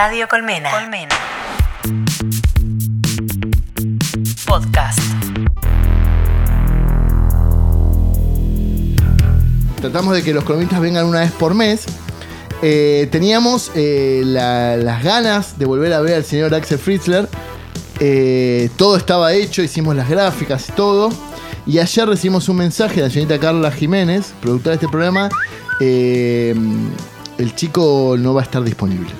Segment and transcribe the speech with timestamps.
[0.00, 0.70] Radio Colmena.
[0.70, 1.12] Colmena.
[4.46, 5.00] Podcast.
[9.80, 11.86] Tratamos de que los columnistas vengan una vez por mes.
[12.62, 17.28] Eh, teníamos eh, la- las ganas de volver a ver al señor Axel Fritzler.
[17.98, 21.10] Eh, todo estaba hecho, hicimos las gráficas y todo.
[21.66, 25.28] Y ayer recibimos un mensaje de la señorita Carla Jiménez, productora de este programa.
[25.80, 26.54] eh,
[27.38, 29.10] el chico no va a estar disponible.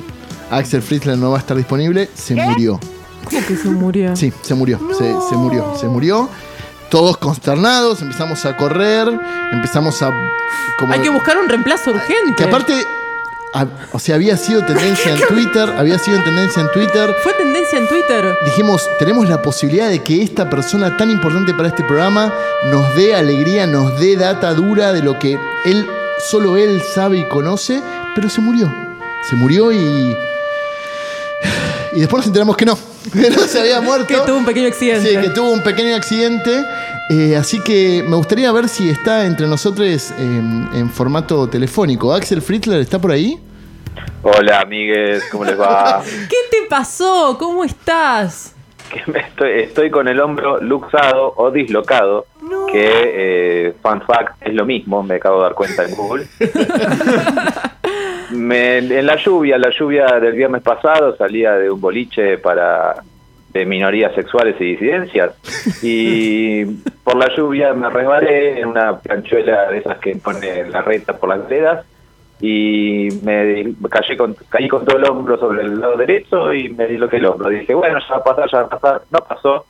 [0.50, 2.80] Axel Fritzler no va a estar disponible, se murió.
[3.24, 4.16] ¿Cómo que se murió?
[4.16, 6.28] Sí, se murió, se, se murió, se murió.
[6.90, 9.08] Todos consternados, empezamos a correr,
[9.52, 10.10] empezamos a...
[10.78, 12.34] Como, Hay que buscar un reemplazo urgente.
[12.36, 12.72] que aparte,
[13.52, 17.14] a- o sea, había sido tendencia en Twitter, había sido tendencia en Twitter.
[17.22, 18.34] Fue tendencia en Twitter.
[18.46, 22.32] Dijimos, tenemos la posibilidad de que esta persona tan importante para este programa
[22.70, 25.86] nos dé alegría, nos dé data dura de lo que él,
[26.30, 27.82] solo él sabe y conoce,
[28.14, 28.72] pero se murió.
[29.28, 30.16] Se murió y...
[31.94, 32.76] Y después nos enteramos que no,
[33.12, 34.06] que no se había muerto.
[34.06, 35.08] Que tuvo un pequeño accidente.
[35.08, 36.64] Sí, que tuvo un pequeño accidente.
[37.10, 42.12] Eh, así que me gustaría ver si está entre nosotros en, en formato telefónico.
[42.12, 43.40] Axel Fritzler está por ahí.
[44.22, 46.02] Hola amigues, ¿cómo les va?
[46.28, 47.36] ¿Qué te pasó?
[47.38, 48.54] ¿Cómo estás?
[48.90, 52.26] Que me estoy, estoy con el hombro luxado o dislocado,
[52.72, 52.90] que
[53.66, 56.26] eh, fun fact es lo mismo, me acabo de dar cuenta en Google.
[58.30, 62.96] Me- en la lluvia, la lluvia del viernes pasado salía de un boliche para
[63.52, 65.32] de minorías sexuales y disidencias
[65.82, 66.64] y
[67.04, 71.30] por la lluvia me resbalé en una planchuela de esas que pone la reta por
[71.30, 71.86] las veredas
[72.40, 76.86] y me caí con, caí con todo el hombro sobre el lado derecho y me
[76.86, 77.48] disloqué el hombro.
[77.48, 79.02] Dije, bueno, ya va a pasar, ya va a pasar.
[79.10, 79.64] No pasó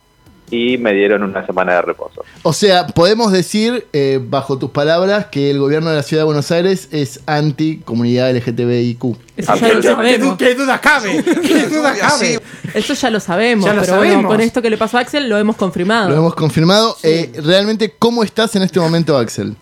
[0.51, 2.23] y me dieron una semana de reposo.
[2.43, 6.25] O sea, podemos decir, eh, bajo tus palabras, que el gobierno de la ciudad de
[6.25, 9.03] Buenos Aires es anti-comunidad LGTBIQ.
[9.37, 10.37] Eso ya lo sabemos.
[10.37, 11.23] ¿Qué duda cabe?
[11.23, 12.39] ¿Qué duda cabe?
[12.73, 13.65] Eso ya lo sabemos.
[13.65, 14.31] Ya lo pero bueno, sabemos.
[14.31, 16.09] con esto que le pasó a Axel lo hemos confirmado.
[16.09, 16.97] Lo hemos confirmado.
[17.03, 19.55] Eh, realmente, ¿cómo estás en este momento, Axel?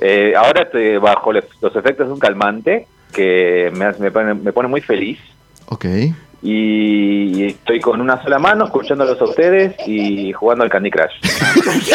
[0.00, 1.44] Eh, ahora estoy bajo los
[1.76, 5.18] efectos de un calmante que me, hace- me, pone, me pone muy feliz
[5.66, 5.84] Ok.
[6.46, 11.12] Y estoy con una sola mano escuchándolos a ustedes y jugando al Candy Crush.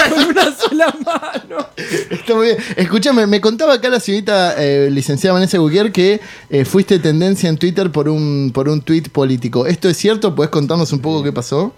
[0.10, 1.68] Con una sola mano.
[1.78, 2.58] Está muy bien.
[2.76, 7.60] Escúchame, me contaba acá la señorita eh, licenciada Vanessa Guquier que eh, fuiste tendencia en
[7.60, 9.68] Twitter por un, por un tweet político.
[9.68, 10.34] ¿Esto es cierto?
[10.34, 11.72] ¿Puedes contarnos un poco qué pasó?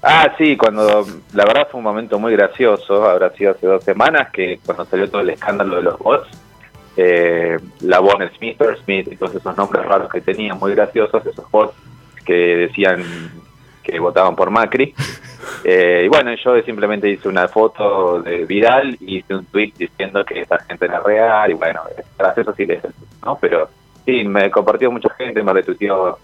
[0.00, 4.30] Ah, sí, cuando la verdad fue un momento muy gracioso, habrá sido hace dos semanas,
[4.32, 6.28] que cuando salió todo el escándalo de los bots,
[6.96, 11.50] eh, la Bonner Smith, Smith y todos esos nombres raros que tenían, muy graciosos, esos
[11.50, 11.74] bots
[12.28, 13.02] que decían
[13.82, 14.94] que votaban por Macri.
[15.64, 20.24] Eh, y bueno, yo simplemente hice una foto de viral y hice un tweet diciendo
[20.24, 21.80] que esa gente era real y bueno,
[22.16, 22.80] tras eso sí les
[23.24, 23.38] ¿no?
[23.40, 23.68] Pero
[24.04, 26.18] sí, me compartió mucha gente, me retuiteó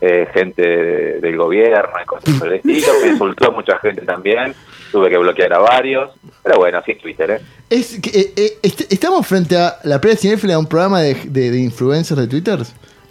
[0.00, 4.54] eh, gente de- del gobierno y cosas por el estilo, me insultó mucha gente también,
[4.92, 6.10] tuve que bloquear a varios,
[6.42, 7.40] pero bueno, así es Twitter, ¿eh?
[7.70, 11.14] Es que, eh, eh, est- ¿Estamos frente a la previa cinéfila de un programa de,
[11.14, 12.58] de- de influencers de Twitter?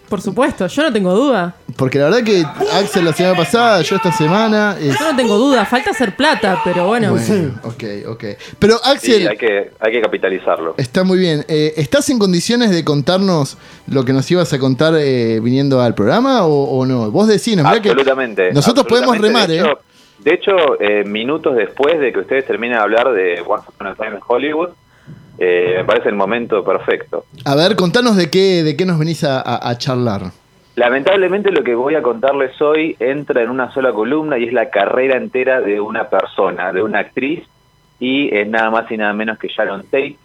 [0.08, 1.56] Por supuesto, yo no tengo duda.
[1.76, 2.44] Porque la verdad que
[2.74, 4.76] Axel la semana pasada, yo esta semana...
[4.80, 5.64] es- Yo no tengo duda.
[5.66, 7.10] Falta hacer plata, pero bueno.
[7.12, 8.24] Bueno, ok, ok.
[8.58, 10.74] Pero Sí, Axel, hay que, hay que capitalizarlo.
[10.78, 11.44] está muy bien.
[11.48, 13.58] Eh, ¿Estás en condiciones de contarnos
[13.88, 17.10] lo que nos ibas a contar eh, viniendo al programa o, o no?
[17.10, 17.64] Vos decinos.
[17.66, 18.52] mirá que Absolutamente.
[18.52, 19.80] Nosotros podemos remar, absolutamente.
[19.82, 19.82] ¿eh?
[20.24, 23.66] De hecho, de hecho, eh, minutos después de que ustedes terminen de hablar de Once
[23.68, 24.70] Upon a Time in Hollywood,
[25.38, 27.24] eh, me parece el momento perfecto.
[27.44, 30.22] A ver, contanos de qué, de qué nos venís a, a- a charlar.
[30.76, 34.68] Lamentablemente lo que voy a contarles hoy entra en una sola columna y es la
[34.68, 37.42] carrera entera de una persona, de una actriz,
[37.98, 40.16] y es nada más y nada menos que Sharon Tate,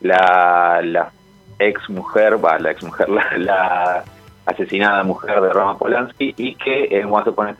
[0.00, 1.10] la, la
[1.58, 4.04] ex mujer, va, la ex mujer, la, la
[4.46, 7.56] asesinada mujer de Roman Polanski, y que en Once Upon a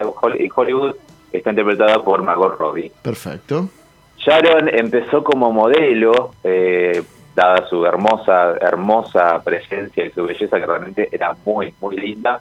[0.54, 0.94] Hollywood
[1.32, 2.92] está interpretada por Margot Robbie.
[3.02, 3.68] Perfecto.
[4.26, 7.02] Sharon empezó como modelo, eh,
[7.34, 12.40] dada su hermosa, hermosa presencia y su belleza, que realmente era muy, muy linda.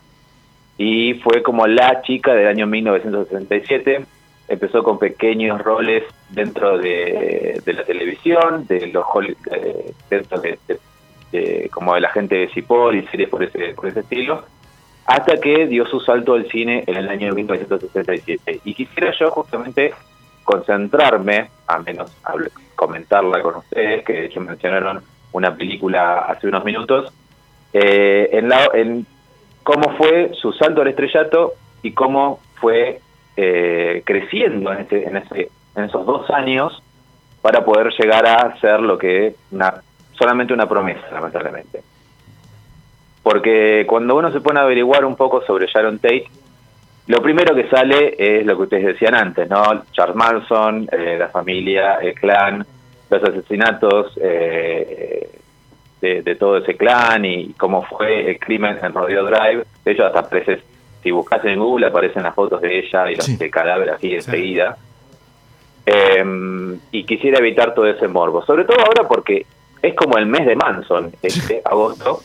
[0.77, 4.03] Y fue como la chica del año 1967.
[4.47, 9.05] Empezó con pequeños roles dentro de, la televisión, de los
[9.51, 10.79] de- dentro de, de-
[11.31, 14.43] de- como de la gente de Cipoll y series por ese, por ese estilo,
[15.05, 18.61] hasta que dio su salto al cine en el año 1967.
[18.65, 19.93] Y quisiera yo justamente
[20.45, 22.15] concentrarme, a menos
[22.75, 25.03] comentarla con ustedes, que de hecho mencionaron
[25.33, 27.11] una película hace unos minutos,
[27.73, 29.05] eh, en, la, en
[29.63, 33.01] cómo fue su salto al estrellato y cómo fue
[33.35, 36.81] eh, creciendo en, ese, en, ese, en esos dos años
[37.41, 39.81] para poder llegar a ser lo que una
[40.17, 41.83] solamente una promesa, lamentablemente.
[43.21, 46.29] porque cuando uno se pone a averiguar un poco sobre Sharon Tate,
[47.07, 49.83] lo primero que sale es lo que ustedes decían antes, ¿no?
[49.91, 52.65] Charles Manson, eh, la familia, el clan,
[53.09, 55.29] los asesinatos eh,
[56.01, 59.65] de, de todo ese clan y cómo fue el crimen en Rodeo Drive.
[59.83, 60.61] De hecho, hasta aparece,
[61.03, 63.37] si buscas en Google, aparecen las fotos de ella y los Sí.
[63.37, 64.75] de cadáver así enseguida.
[65.85, 66.25] Eh,
[66.91, 69.45] y quisiera evitar todo ese morbo, sobre todo ahora porque
[69.83, 72.21] es como el mes de Manson, este agosto,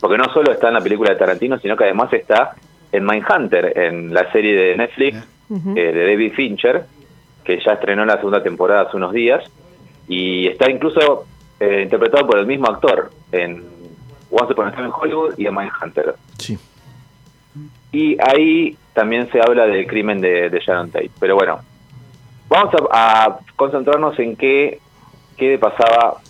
[0.00, 2.54] porque no solo está en la película de Tarantino, sino que además está
[2.92, 5.18] en Mindhunter, en la serie de Netflix
[5.50, 6.84] eh, de David Fincher,
[7.42, 9.42] que ya estrenó la segunda temporada hace unos días,
[10.08, 11.24] y está incluso
[11.58, 13.64] eh, interpretado por el mismo actor en
[14.30, 16.14] Once Upon a Time in Hollywood y en Mindhunter.
[16.38, 16.58] Sí.
[17.92, 21.10] Y ahí también se habla del crimen de, de Sharon Tate.
[21.18, 21.60] Pero bueno,
[22.48, 24.80] vamos a, a concentrarnos en qué,
[25.36, 26.20] qué pasaba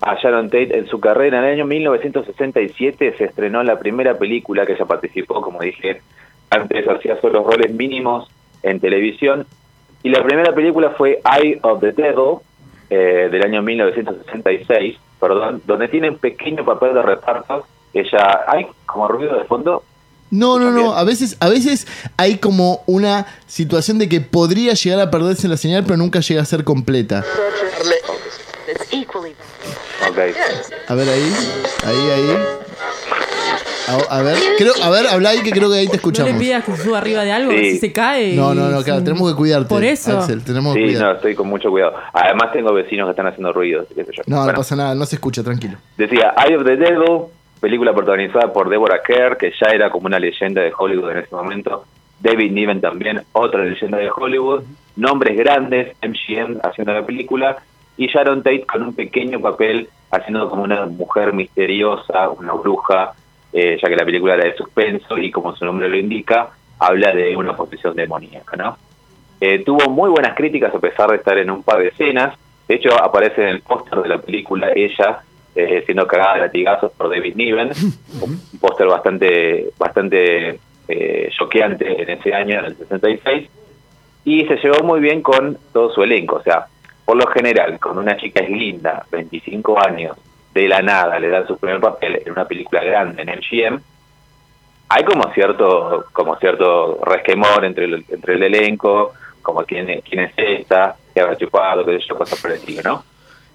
[0.00, 1.38] a Sharon Tate en su carrera.
[1.38, 6.00] En el año 1967 se estrenó la primera película que ella participó, como dije
[6.50, 8.28] antes, hacía solo roles mínimos
[8.62, 9.46] en televisión.
[10.02, 12.38] Y la primera película fue Eye of the Devil,
[12.88, 17.66] eh, del año 1966, perdón, donde tiene un pequeño papel de reparto.
[17.92, 19.82] Ella, ¿hay como ruido de fondo?
[20.30, 20.94] No, no, no.
[20.94, 25.56] A veces, a veces hay como una situación de que podría llegar a perderse la
[25.56, 27.24] señal, pero nunca llega a ser completa.
[30.10, 30.18] Ok.
[30.88, 31.32] A ver ahí,
[31.84, 32.36] ahí, ahí.
[33.88, 36.32] A, a ver, creo, a ver, habla ahí que creo que ahí te No escuchamos.
[36.32, 37.72] le pidas que se suba arriba de algo, Sí.
[37.72, 38.34] si se cae.
[38.34, 39.68] No, no, no, es claro, un- tenemos que cuidarte.
[39.68, 40.18] Por eso.
[40.18, 41.16] Axel, tenemos que Sí, no, cuidar.
[41.16, 41.94] estoy con mucho cuidado.
[42.12, 43.86] Además tengo vecinos que están haciendo ruidos.
[43.94, 44.22] qué sé yo.
[44.26, 45.78] No, no Bueno, pasa nada, no se escucha, tranquilo.
[45.96, 47.22] Decía, Eye of the Devil,
[47.60, 51.34] película protagonizada por Deborah Kerr, que ya era como una leyenda de Hollywood en ese
[51.34, 51.84] momento.
[52.18, 54.64] David Niven también, otra leyenda de Hollywood.
[54.96, 57.56] Nombres grandes, MGM haciendo la película.
[57.98, 63.14] Y Sharon Tate con un pequeño papel haciendo como una mujer misteriosa, una bruja,
[63.52, 67.12] eh, ya que la película era de suspenso y como su nombre lo indica, habla
[67.12, 68.76] de una posesión demoníaca, ¿no?
[69.40, 72.36] Eh, tuvo muy buenas críticas a pesar de estar en un par de escenas.
[72.66, 75.20] De hecho, aparece en el póster de la película ella
[75.54, 77.70] eh, siendo cagada de latigazos por David Niven.
[78.22, 80.58] un póster bastante bastante
[80.88, 83.48] eh, choqueante en ese año, en el 66.
[84.24, 86.36] Y se llevó muy bien con todo su elenco.
[86.36, 86.66] O sea,
[87.06, 90.16] por lo general, con una chica es linda, 25 años,
[90.52, 93.80] de la nada le dan su primer papel en una película grande en MGM,
[94.88, 99.12] hay como cierto como cierto resquemor entre el, entre el elenco,
[99.42, 102.58] como quién, es- quién es esta, que habrá chupado, qué sé yo, cosas por el
[102.58, 103.04] estilo, ¿no?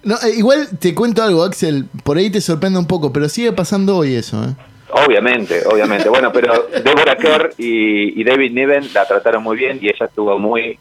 [0.03, 3.51] No, eh, igual te cuento algo, Axel, por ahí te sorprende un poco, pero sigue
[3.51, 4.56] pasando hoy eso, ¿eh?
[5.06, 6.09] Obviamente, obviamente.
[6.09, 10.38] Bueno, pero Deborah Kerr y, y David Niven la trataron muy bien y ella estuvo
[10.38, 10.77] muy,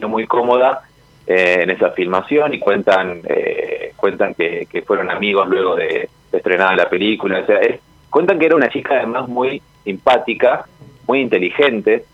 [0.00, 0.82] muy cómoda
[1.26, 6.36] eh, en esa filmación y cuentan eh, cuentan que, que fueron amigos luego de, de
[6.38, 7.40] estrenada la película.
[7.40, 7.80] O sea, es-
[8.10, 10.64] cuentan que era una chica además muy simpática,
[11.06, 12.04] muy inteligente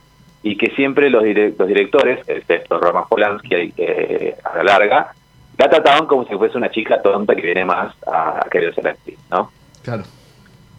[0.43, 5.13] y que siempre los, dire- los directores, excepto Roman Polanski eh, a la larga,
[5.57, 8.87] la trataban como si fuese una chica tonta que viene más a, a querer ser
[8.89, 9.51] actriz, ¿no?
[9.83, 10.05] Claro.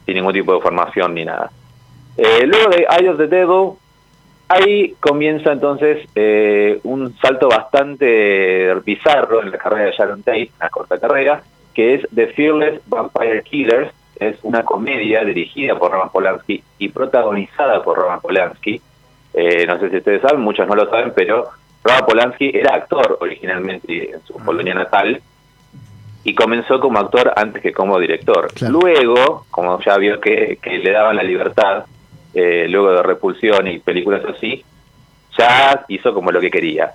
[0.06, 1.52] sin ningún tipo de formación ni nada.
[2.16, 3.72] Eh, luego de Eye of the Devil,
[4.50, 10.70] ahí comienza entonces eh, un salto bastante bizarro en la carrera de Sharon Tate, una
[10.70, 11.44] corta carrera,
[11.74, 17.82] que es The Fearless Vampire Killers, es una comedia dirigida por Roman Polanski y protagonizada
[17.82, 18.82] por Roman Polanski.
[19.34, 21.50] Eh, no sé si ustedes saben, muchos no lo saben, pero
[21.84, 25.22] Roman Polanski era actor originalmente en su colonia natal
[26.24, 28.52] y comenzó como actor antes que como director.
[28.54, 28.80] Claro.
[28.82, 31.86] Luego, como ya vio que, que le daban la libertad,
[32.34, 34.64] eh, luego de Repulsión y películas así,
[35.38, 36.92] ya hizo como lo que quería.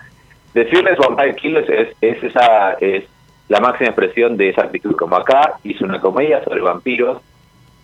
[0.53, 3.05] The Fearless Vampire Killers es, es esa es
[3.49, 4.95] la máxima expresión de esa actitud.
[4.97, 7.21] Como acá hizo una comedia sobre vampiros,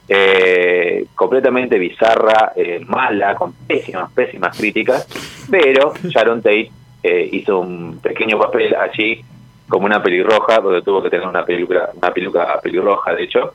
[0.09, 5.07] eh, completamente bizarra, eh, mala, con pésimas, pésimas críticas,
[5.49, 6.71] pero Sharon Tate
[7.03, 9.25] eh, hizo un pequeño papel allí
[9.69, 13.55] como una pelirroja, donde tuvo que tener una peluca, una peluca pelirroja, de hecho,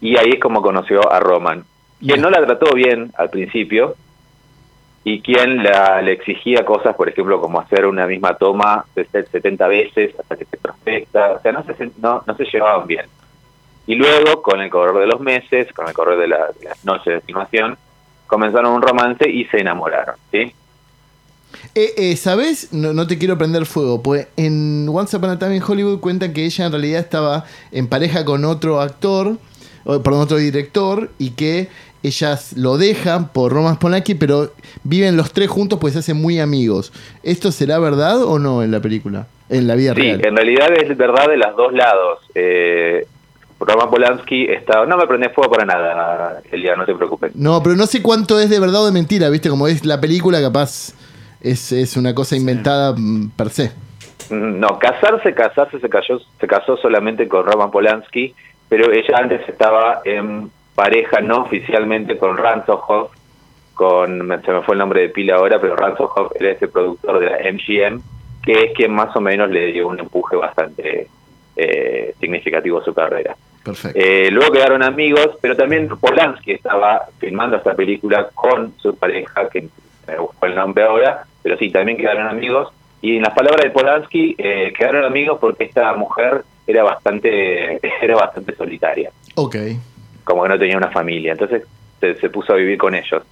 [0.00, 1.64] y ahí es como conoció a Roman,
[2.06, 3.96] quien no la trató bien al principio,
[5.06, 9.66] y quien la, le exigía cosas, por ejemplo, como hacer una misma toma de 70
[9.68, 13.04] veces hasta que se perfecta, o sea, no se, no, se llevaban bien.
[13.86, 16.82] Y luego, con el correr de los meses, con el correr de, la- de las
[16.86, 17.76] noches de filmación,
[18.26, 20.54] comenzaron un romance y se enamoraron, ¿sí?
[21.74, 22.72] Eh, eh, ¿Sabes?
[22.72, 26.32] No, no te quiero prender fuego, pues en Once Upon a Time in Hollywood cuentan
[26.32, 29.36] que ella en realidad estaba en pareja con otro actor,
[29.84, 31.68] perdón, otro director, y que
[32.04, 34.52] ellas lo dejan por Roman Polanski, pero
[34.84, 36.92] viven los tres juntos pues se hacen muy amigos.
[37.22, 39.26] ¿Esto será verdad o no en la película?
[39.48, 40.24] En la vida Sí, real.
[40.24, 42.18] en realidad es verdad de los dos lados.
[42.34, 43.06] Eh,
[43.60, 44.84] Roman Polanski estaba...
[44.86, 47.34] No me prende fuego para nada, Elia, no te preocupes.
[47.34, 49.48] No, pero no sé cuánto es de verdad o de mentira, ¿viste?
[49.48, 50.92] Como es la película, capaz
[51.40, 53.72] es, es una cosa inventada mm, per se.
[54.30, 58.34] Mm, No, casarse, casarse, se, cayó, se casó solamente con Roman Polanski,
[58.68, 63.12] pero ella antes estaba en pareja no oficialmente con Ransom Hoff,
[63.74, 67.18] con, se me fue el nombre de pila ahora, pero Ransom Hoff era ese productor
[67.18, 68.00] de la MGM,
[68.42, 71.08] que es quien más o menos le dio un empuje bastante
[71.56, 73.36] eh, significativo a su carrera.
[73.62, 73.98] Perfecto.
[73.98, 79.68] Eh, luego quedaron amigos, pero también Polanski estaba filmando esta película con su pareja, que
[80.06, 82.68] me busco el nombre ahora, pero sí, también quedaron amigos.
[83.00, 88.16] Y en las palabras de Polanski, eh, quedaron amigos porque esta mujer era bastante, era
[88.16, 89.56] bastante solitaria, ok.
[90.24, 91.32] Como que no tenía una familia.
[91.32, 91.62] Entonces
[92.00, 93.22] se, se puso a vivir con ellos.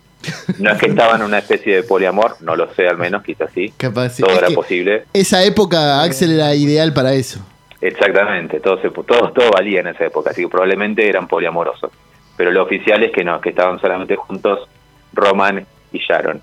[0.59, 3.51] No es que estaban en una especie de poliamor, no lo sé al menos, quizás
[3.53, 3.73] sí.
[3.77, 4.19] Capaz.
[4.19, 5.05] Todo era posible.
[5.13, 7.41] Esa época, Axel era ideal para eso.
[7.81, 11.91] Exactamente, todo, se, todo, todo valía en esa época, así que probablemente eran poliamorosos.
[12.37, 14.69] Pero lo oficial es que no, que estaban solamente juntos
[15.13, 16.41] Roman y Sharon.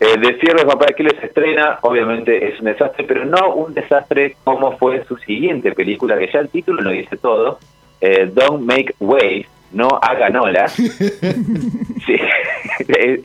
[0.00, 4.36] Eh, de cierre, Papá de Aquiles estrena, obviamente es un desastre, pero no un desastre
[4.42, 7.60] como fue su siguiente película, que ya el título lo dice todo,
[8.00, 10.72] eh, Don't Make Waves, no hagan olas.
[10.74, 12.16] sí.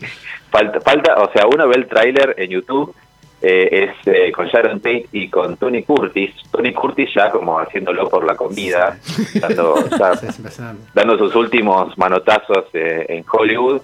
[0.50, 2.96] Falta, falta, o sea, uno ve el tráiler en YouTube,
[3.42, 6.34] eh, es eh, con Sharon Tate y con Tony Curtis.
[6.51, 8.98] Tony Curtis ya como haciéndolo por la comida,
[9.36, 10.13] dando, ya
[10.94, 13.82] dando sus últimos manotazos eh, en Hollywood.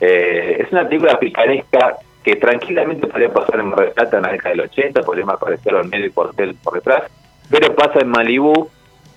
[0.00, 4.32] Eh, es una película picaresca que tranquilamente podría pasar en Mar del Plata en la
[4.32, 7.04] década del 80, podría aparecer al medio y por, por detrás,
[7.50, 8.68] pero pasa en Malibú.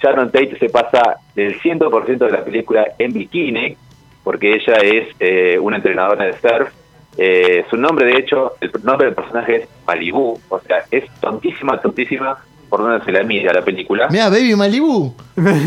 [0.01, 3.75] Sharon Tate se pasa del 100% de la película en bikini,
[4.23, 6.69] porque ella es eh, una entrenadora de surf.
[7.17, 11.81] Eh, su nombre, de hecho, el nombre del personaje es Malibú, o sea, es tontísima,
[11.81, 12.37] tontísima
[12.69, 14.07] por donde se la mira la película.
[14.09, 15.15] Mira, Baby Malibu.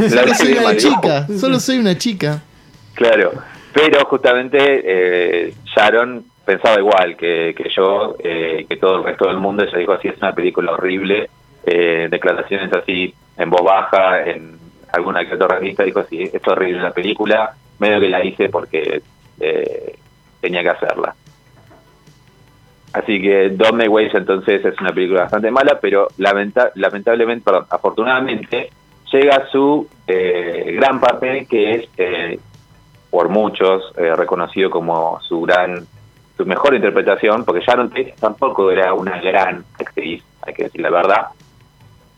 [0.09, 1.27] Solo soy una chica.
[1.39, 2.43] Solo soy una chica.
[2.95, 3.33] Claro,
[3.73, 9.39] pero justamente eh, Sharon pensaba igual que, que yo, eh, que todo el resto del
[9.39, 9.65] mundo.
[9.65, 11.29] Ella dijo así, es una película horrible,
[11.67, 14.59] eh, declaraciones así en voz baja, en
[14.93, 19.03] alguna que otra revista, dijo así, es horrible la película, medio que la hice porque
[19.41, 19.97] eh,
[20.41, 21.15] tenía que hacerla.
[22.93, 28.71] Así que Don't Waves entonces es una película bastante mala, pero lamenta- lamentablemente, perdón, afortunadamente,
[29.11, 32.39] llega su eh, gran papel que es eh,
[33.11, 35.87] por muchos eh, reconocido como su gran,
[36.37, 40.91] su mejor interpretación, porque Sharon Tate tampoco era una gran actriz, hay que decir la
[40.91, 41.27] verdad,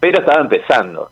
[0.04, 1.10] pero estaba empezando.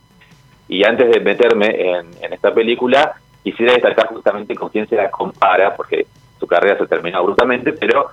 [0.69, 5.11] Y antes de meterme en, en esta película, quisiera destacar justamente con quién se la
[5.11, 6.07] compara, porque
[6.39, 8.11] su carrera se terminó abruptamente, pero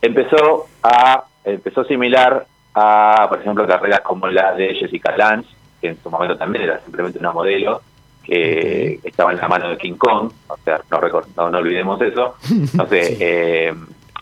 [0.00, 5.50] empezó a empezó similar a, por ejemplo, carreras como la de Jessica Lange,
[5.82, 7.82] que en su momento también era simplemente una modelo,
[8.24, 10.98] que estaba en la mano de King Kong, o sea, no,
[11.36, 12.36] no, no olvidemos eso.
[12.72, 13.74] No sé, eh,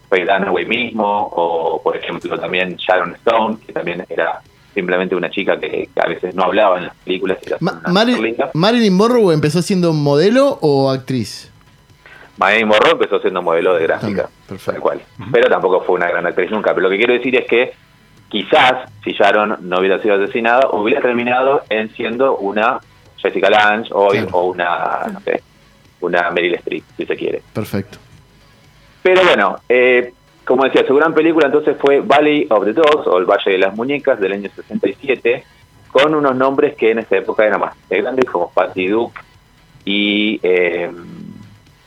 [0.08, 4.42] Faye Dunaway mismo, o por ejemplo también Sharon Stone, que también era
[4.74, 7.38] simplemente una chica que, que a veces no hablaba en las películas.
[7.44, 8.50] Era Ma- una Mari- super linda.
[8.54, 11.50] Marilyn Monroe empezó siendo modelo o actriz.
[12.36, 14.72] Marilyn Monroe empezó siendo modelo de gráfica, perfecto.
[14.72, 15.00] tal cual.
[15.32, 16.70] Pero tampoco fue una gran actriz nunca.
[16.74, 17.72] Pero lo que quiero decir es que
[18.28, 22.78] quizás si Sharon no hubiera sido asesinada, hubiera terminado en siendo una
[23.16, 24.30] Jessica Lange hoy Claro.
[24.38, 25.42] o una, no sé,
[26.00, 27.42] una Meryl Streep, si se quiere.
[27.52, 27.98] Perfecto.
[29.02, 30.12] Pero bueno, eh,
[30.48, 33.58] como decía, su gran película entonces fue Valley of the Dolls o El Valle de
[33.58, 35.44] las Muñecas del año 67,
[35.92, 39.20] con unos nombres que en esa época eran más grandes como Patty Duke
[39.84, 40.90] y, eh,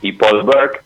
[0.04, 0.82] y Paul Burke.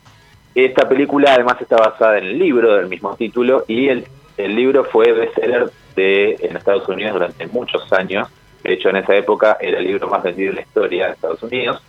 [0.55, 4.85] Esta película además está basada en el libro del mismo título y el, el libro
[4.85, 8.29] fue bestseller de, en Estados Unidos durante muchos años.
[8.63, 11.43] De hecho, en esa época era el libro más vendido de la historia de Estados
[11.43, 11.83] Unidos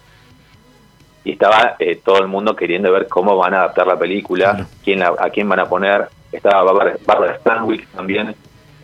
[1.26, 4.66] y estaba eh, todo el mundo queriendo ver cómo van a adaptar la película, Claro.
[4.85, 6.06] quién la- a quién van a poner.
[6.30, 8.35] Estaba Barbara, Barbara Stanwyck también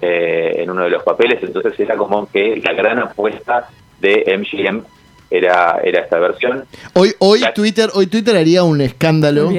[0.00, 3.68] eh, en uno de los papeles, entonces era como que la gran apuesta
[4.00, 4.82] de MGM
[5.30, 6.64] era, era esta versión.
[6.94, 9.50] Hoy, hoy Twitter, hoy Twitter haría un escándalo.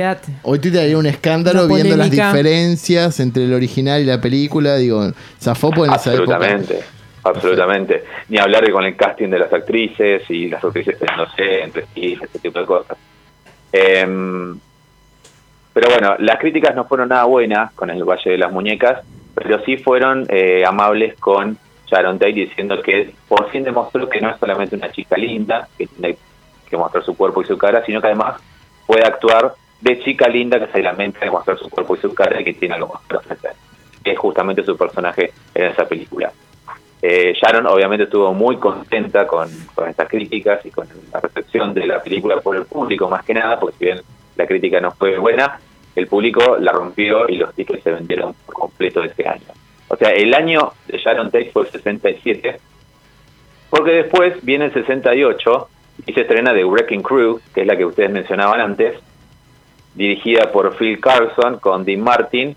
[0.43, 4.75] Hoy Twitter haría un escándalo Una viendo las diferencias entre el original y la película.
[4.75, 5.09] Digo,
[5.41, 6.35] Zafopo en esa época.
[6.35, 6.79] Absolutamente,
[7.23, 8.03] absolutamente.
[8.29, 11.85] Ni hablar de con el casting de las actrices y las actrices, no sé, entre
[11.93, 12.97] sí, ese tipo de cosas.
[13.71, 14.59] Em,
[15.73, 19.03] pero bueno, las críticas no fueron nada buenas con el Valle de las Muñecas,
[19.33, 24.29] pero sí fueron eh, amables con Sharon Tate diciendo que por fin demostró que no
[24.29, 26.17] es solamente una chica linda, que tiene
[26.69, 28.39] que mostrar su cuerpo y su cara, sino que además
[28.85, 32.39] puede actuar de chica linda que se lamenta de mostrar su cuerpo y su cara
[32.39, 33.53] y que tiene algo más para ofrecer.
[34.03, 36.31] Es justamente su personaje en esa película.
[37.05, 39.49] Eh, Sharon obviamente estuvo muy contenta con,
[39.89, 43.59] estas críticas y con la recepción de la película por el público más que nada,
[43.59, 44.01] porque si bien
[44.37, 45.59] la crítica no fue buena,
[45.97, 49.43] el público la rompió y los tickets se vendieron por completo ese año.
[49.89, 52.59] O sea, el año de Sharon Tate fue el 67,
[53.69, 55.67] porque después viene el 68
[56.05, 58.95] y se estrena The Wrecking Crew, que es la que ustedes mencionaban antes,
[59.93, 62.55] dirigida por Phil Carlson con Dean Martin,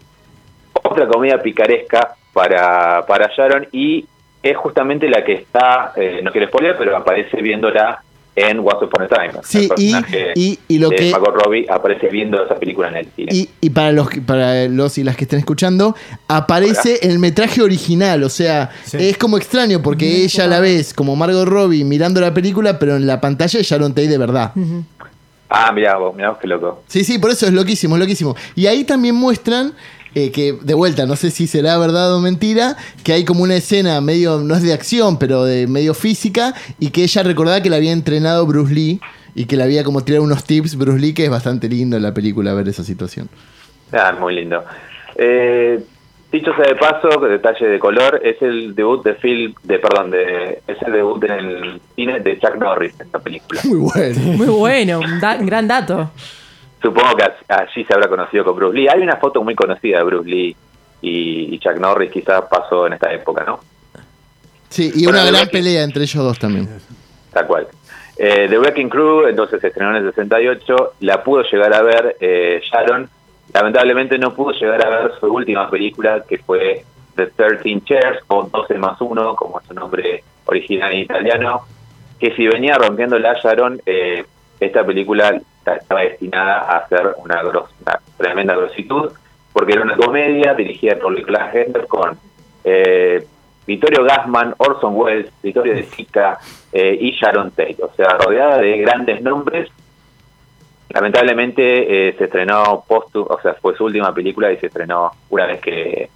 [0.73, 4.07] otra comedia picaresca para, para Sharon y
[4.51, 8.03] es justamente la que está, eh, no quiero spoiler, pero aparece viéndola
[8.35, 9.31] en Once Upon a Time.
[9.45, 12.89] Sí, el y- personaje y- y lo de que- Margot Robbie aparece viendo esa película
[12.89, 13.33] en el cine.
[13.35, 15.97] Y, y para los que- para los y las que estén escuchando,
[16.29, 18.23] aparece el metraje original.
[18.25, 18.99] O sea, Sí.
[19.01, 23.07] es como extraño porque ella la ves como Margot Robbie mirando la película, pero en
[23.07, 24.53] la pantalla es Sharon Tate de verdad.
[25.49, 26.83] Ah, mirá vos, mirá vos qué loco.
[26.89, 28.35] Sí, sí, por eso es loquísimo, es loquísimo.
[28.57, 29.73] Y ahí también muestran
[30.17, 33.55] eh, que, de vuelta, no sé si será verdad o mentira, que hay como una
[33.57, 37.69] escena medio, no es de acción, pero de medio física, y que ella recordaba que
[37.69, 38.99] la había entrenado Bruce Lee
[39.35, 42.03] y que le había como tirado unos tips Bruce Lee, que es bastante lindo en
[42.03, 43.29] la película ver esa situación.
[43.93, 44.65] Ah, muy lindo.
[45.17, 45.85] Eh,
[46.33, 50.61] dicho sea de paso, detalle de color, es el debut de Phil, de perdón, de,
[50.67, 53.61] es el debut en el cine de Chuck Norris en esta película.
[53.65, 54.21] Muy bueno.
[54.21, 56.11] Muy bueno, un, da- gran dato.
[56.87, 58.87] Supongo que allí se habrá conocido con Bruce Lee.
[58.87, 60.57] Hay una foto muy conocida de Bruce Lee
[61.03, 63.59] y, y Chuck Norris, quizás pasó en esta época, ¿no?
[64.69, 66.69] Sí, y Bueno, una gran pelea entre ellos dos también.
[67.33, 67.67] Tal cual.
[68.17, 72.17] Eh, The Wrecking Crew, entonces se estrenó en el 68, la pudo llegar a ver
[72.21, 73.11] eh, Sharon,
[73.53, 76.85] lamentablemente no pudo llegar a ver su última película, que fue
[77.17, 81.63] The 13 Chairs, o 12 más 1, como es su nombre original en italiano,
[82.21, 84.25] que si venía rompiendo la Sharon, eh,
[84.61, 85.41] esta película
[85.75, 89.11] estaba destinada a ser una, gros- una tremenda grositud,
[89.53, 92.19] porque era una comedia dirigida por Nicolas Hender con
[92.65, 93.27] eh,
[93.67, 96.39] Vittorio Gassman, Orson Welles, Vittorio De Sica
[96.73, 99.69] eh, y Sharon Tate, o sea, rodeada de grandes nombres.
[100.89, 105.47] Lamentablemente eh, se estrenó postu, o sea, fue su última película y se estrenó una
[105.47, 106.09] vez que,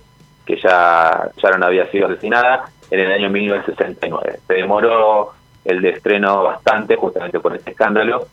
[0.47, 4.39] que ya Sharon había sido asesinada en el año 1969.
[4.47, 5.33] Se demoró
[5.65, 8.27] el de estreno bastante justamente por este escándalo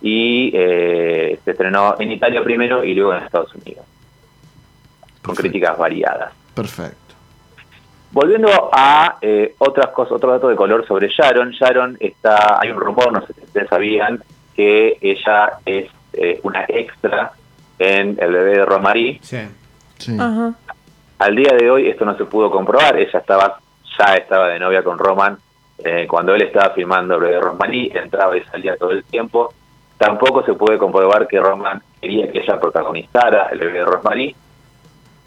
[0.00, 3.84] y eh, se estrenó en Italia primero y luego en Estados Unidos,
[5.22, 5.42] con Perfecto.
[5.42, 6.32] críticas variadas.
[6.54, 7.14] Perfecto.
[8.10, 11.50] Volviendo a eh, otras cosas, otro dato de color sobre Sharon.
[11.50, 14.22] Sharon está, hay un rumor, no sé si ustedes sabían,
[14.54, 17.32] que ella es eh, una extra
[17.78, 19.18] en el bebé de Romary.
[19.22, 19.38] Sí.
[19.98, 20.16] Sí.
[20.18, 20.54] Ajá.
[21.18, 22.96] Al día de hoy esto no se pudo comprobar.
[22.96, 23.60] Ella estaba,
[23.98, 25.36] ya estaba de novia con Roman
[25.84, 29.52] eh, cuando él estaba filmando el bebé de Romary, entraba y salía todo el tiempo.
[29.98, 34.36] Tampoco se puede comprobar que Roman quería que ella protagonizara el bebé de Rosemary,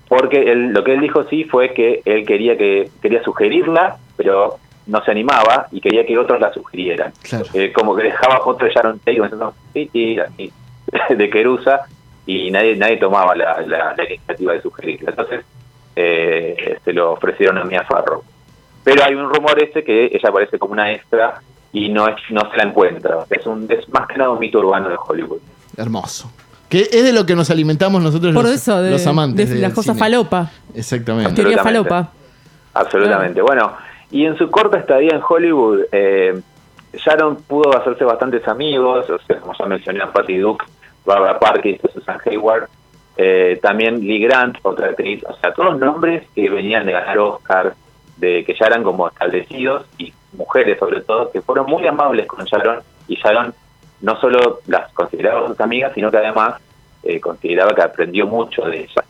[0.08, 4.58] porque él, lo que él dijo sí fue que él quería que quería sugerirla, pero
[4.88, 7.14] no se animaba y quería que otros la sugirieran.
[7.22, 7.46] Claro.
[7.54, 9.22] Eh, como que dejaba fotos de Sharon Tate
[9.74, 10.18] sí, sí,
[11.16, 11.82] de Querusa
[12.26, 15.12] y nadie nadie tomaba la, la- la iniciativa de sugerirla.
[15.12, 15.46] Entonces
[15.96, 18.24] eh, se lo ofrecieron a Mia Farrow.
[18.84, 21.42] Pero hay un rumor este que ella aparece como una extra
[21.74, 23.26] y no es no se la encuentra.
[23.30, 25.40] Es un es más que nada un mito urbano de Hollywood.
[25.78, 26.32] Hermoso.
[26.70, 29.50] Que es de lo que nos alimentamos nosotros Por los, eso, de, los amantes.
[29.50, 30.50] de las cosas falopa.
[30.74, 31.34] Exactamente.
[31.34, 31.90] Teoría Absolutamente.
[31.90, 32.12] falopa.
[32.74, 33.42] Absolutamente.
[33.42, 33.74] Bueno,
[34.10, 36.40] y en su corta estadía en Hollywood, eh,
[36.94, 40.66] Sharon pudo hacerse bastantes amigos, o sea, como ya mencioné a Patty Duke,
[41.06, 42.68] Barbara Parker, Susan Hayward,
[43.18, 47.74] eh, también Lee Grant, otra actriz, o sea, todos nombres que venían de ganar Oscar,
[48.18, 52.44] de que ya eran como establecidos, y mujeres sobre todo, que fueron muy amables con
[52.46, 53.54] Sharon, y Sharon
[54.02, 56.56] no solo las consideraba sus amigas, sino que además
[57.04, 59.06] eh, consideraba que aprendió mucho de ellas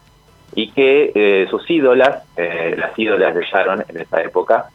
[0.55, 4.69] y que eh, sus ídolas, eh, las ídolas de Sharon en esa época,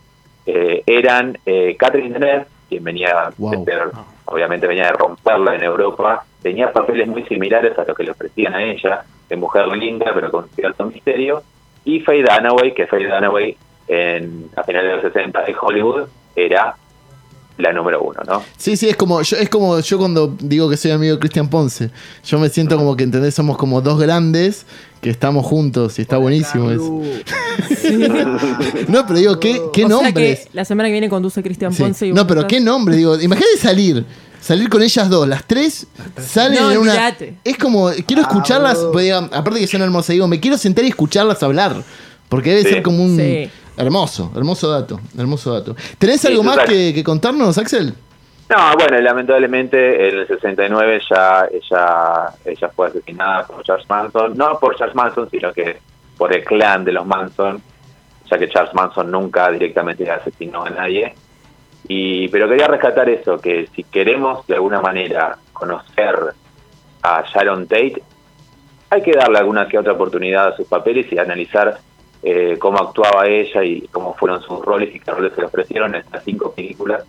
[0.47, 3.51] eh, eran eh, Catherine Deneuve, quien venía Wow.
[3.51, 3.91] de ser-
[4.25, 8.55] obviamente venía de romperla en Europa, tenía papeles muy similares a los que le ofrecían
[8.55, 11.43] a ella, de mujer linda pero con cierto misterio,
[11.85, 13.57] y Faye Dunaway, que Faye Dunaway
[13.89, 16.77] en, a finales de los 60 en Hollywood era
[17.59, 18.43] la número uno, ¿no?
[18.59, 21.49] Sí, sí, es como, yo, es como yo cuando digo que soy amigo de Cristian
[21.49, 21.91] Ponce.
[22.25, 23.35] Yo me siento como que, ¿entendés?
[23.35, 24.67] Somos como dos grandes
[25.01, 27.01] que estamos juntos y está buenísimo eso.
[28.89, 30.41] No, pero digo, ¿qué, qué o sea nombres?
[30.41, 31.83] que la semana que viene conduce Cristian Sí.
[31.83, 34.05] Ponce y No, pero estás- qué nombre, digo, imagínate salir,
[34.41, 35.87] salir con ellas dos, las tres
[36.21, 40.29] salen No, en una es como quiero escucharlas, pues, digo, aparte que son hermosas, digo,
[40.29, 41.83] me quiero sentar y escucharlas hablar,
[42.29, 42.69] porque debe Sí.
[42.71, 43.49] ser como un Sí.
[43.77, 45.77] Hermoso, hermoso dato, hermoso dato.
[45.99, 47.95] ¿Tenés Sí, algo más que, que contarnos, Axel?
[48.49, 54.59] No, bueno, lamentablemente en el 69 ya ella, ella fue asesinada por Charles Manson, no
[54.61, 55.79] por Charles Manson, sino que
[56.17, 57.61] por el clan de los Manson.
[58.31, 61.15] ya que Charles Manson nunca directamente asesinó a nadie.
[61.89, 66.35] Y, pero quería rescatar eso, que si queremos de alguna manera conocer
[67.03, 68.03] a Sharon Tate,
[68.91, 71.79] hay que darle alguna que otra oportunidad a sus papeles y analizar
[72.29, 75.95] eh, cómo actuaba ella y cómo fueron sus roles y qué roles se le ofrecieron
[75.95, 77.05] en estas cinco películas,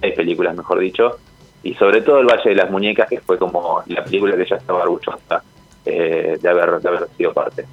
[0.00, 1.18] seis películas mejor dicho,
[1.62, 4.56] y sobre todo El Valle de las Muñecas, que fue como la película que ella
[4.56, 5.42] estaba orgullosa
[5.84, 6.80] eh, de, haber,
[7.18, 7.66] sido parte.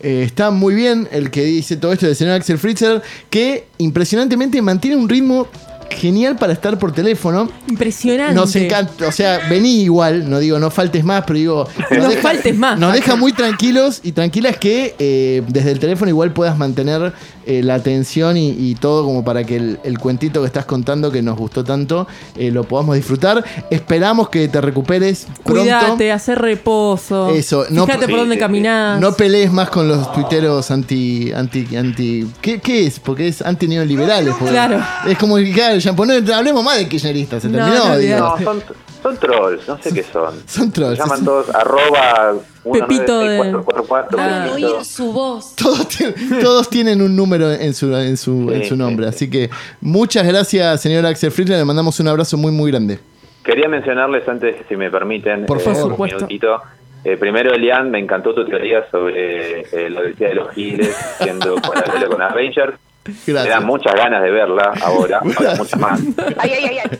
[0.00, 4.62] Eh, está muy bien el que dice todo esto del señor Axel Fritzer, que impresionantemente
[4.62, 5.46] mantiene un ritmo
[5.90, 7.50] genial para estar por teléfono.
[7.68, 8.34] Impresionante.
[8.34, 11.68] Nos encanta, o sea, vení igual, no digo no faltes más, pero digo.
[11.90, 12.78] No faltes más.
[12.78, 17.12] Nos deja muy tranquilos y tranquilas que eh, desde el teléfono igual puedas mantener
[17.48, 21.10] eh, la atención y, y todo como para que el, el cuentito que estás contando
[21.10, 22.06] que nos gustó tanto
[22.36, 23.42] eh, lo podamos disfrutar.
[23.70, 25.62] Esperamos que te recuperes pronto.
[25.62, 27.30] Cuídate, hacer reposo.
[27.30, 28.40] Eso, no- Fíjate por dónde sí.
[28.40, 29.00] caminás.
[29.00, 31.32] No pelees más con los tuiteros anti.
[31.32, 33.00] anti, anti ¿qué, qué es?
[33.00, 34.34] Porque es anti neoliberales.
[34.36, 34.80] Claro.
[35.06, 37.88] Es como que, claro, ya, pues no hablemos más de kirchneristas, se No, terminó.
[37.88, 38.18] no, digo.
[38.18, 38.62] No, son,
[39.02, 40.34] son trolls, no sé qué son.
[40.46, 40.96] Son trolls.
[40.98, 42.34] Se llaman todos arroba
[42.72, 44.50] Pepito de- 196444, Claro.
[44.54, 44.76] Pepito.
[44.76, 45.54] oír su voz.
[45.56, 49.06] Todos, tienen, todos tienen un número en su, en su, en su nombre.
[49.06, 49.24] sí, sí.
[49.24, 49.50] Así que
[49.80, 51.60] muchas gracias, señor Axel Friedland.
[51.60, 52.98] Le mandamos un abrazo muy, muy grande.
[53.44, 55.84] Quería mencionarles antes, si me permiten, Por eh, favor.
[55.84, 56.16] un supuesto.
[56.16, 56.60] minutito.
[57.04, 61.54] Eh, primero, Elian, me encantó tu teoría sobre eh, la Odisea de los Giles, siendo
[61.62, 62.74] paralelo con Avengers.
[63.06, 63.54] Me Gracias.
[63.54, 66.00] dan muchas ganas de verla ahora, ahora muchas más.
[66.36, 66.98] Ay, ay, ay, ay.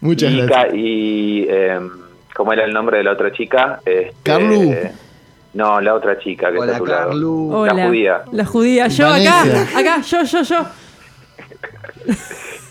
[0.00, 0.74] Muchas y, gracias.
[0.74, 1.90] Y em,
[2.34, 3.80] ¿cómo era el nombre de la otra chica?
[3.84, 4.74] Este, Carlu.
[5.54, 7.08] No, la otra chica que Hola, está a tu lado.
[7.10, 7.54] Carlu.
[7.54, 7.74] Hola.
[7.74, 8.22] La judía.
[8.32, 8.88] La judía.
[8.88, 9.42] Yo Vanessa.
[9.42, 9.78] acá.
[9.78, 10.66] Acá, yo, yo, yo.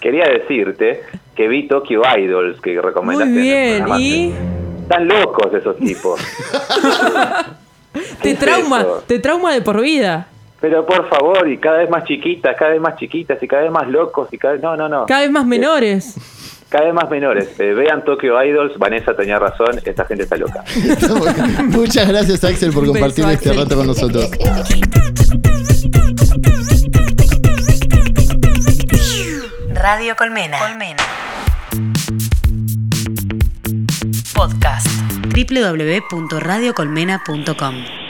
[0.02, 1.04] Quería decirte
[1.36, 3.78] que vi Tokyo Idols que Muy recomendaste.
[3.78, 4.00] en el bien.
[4.00, 4.34] Y
[4.82, 6.20] Están locos esos tipos.
[8.22, 9.04] te es trauma, eso?
[9.08, 10.28] te trauma de por vida.
[10.60, 13.72] Pero por favor, y cada vez más chiquitas, cada vez más chiquitas y cada vez
[13.72, 14.62] más locos y cada vez...
[14.62, 15.06] No, no, no.
[15.08, 16.16] Cada vez más menores.
[16.72, 17.50] Cada vez más menores.
[17.60, 20.64] Eh, vean Tokyo Idols, Vanessa tenía razón, esta gente está loca.
[21.66, 23.64] Muchas gracias, Axel, por compartir beso, este Axel.
[23.64, 24.30] rato con nosotros.
[29.74, 30.60] Radio Colmena.
[30.60, 31.04] Colmena.
[34.34, 34.88] Podcast.
[35.34, 38.01] www.radiocolmena.com